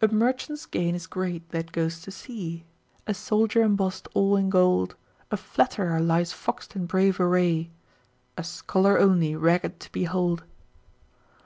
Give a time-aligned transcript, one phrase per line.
[0.00, 2.64] A merchant's gain is great, that goes to sea;
[3.06, 4.96] A soldier embossed all in gold;
[5.30, 7.68] A flatterer lies fox'd in brave array;
[8.38, 10.44] A scholar only ragged to behold.